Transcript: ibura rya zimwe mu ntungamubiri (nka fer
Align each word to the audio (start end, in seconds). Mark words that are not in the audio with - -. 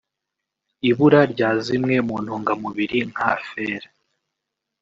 ibura 0.89 1.21
rya 1.33 1.49
zimwe 1.65 1.95
mu 2.07 2.15
ntungamubiri 2.23 2.99
(nka 3.11 3.29
fer 3.47 3.83